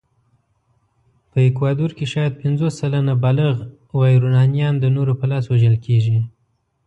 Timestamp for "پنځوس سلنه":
2.41-3.13